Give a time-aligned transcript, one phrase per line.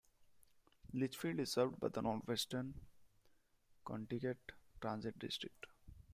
[0.93, 2.73] Litchfield is served by the Northwestern
[3.85, 4.39] Connecticut
[4.81, 5.67] Transit District.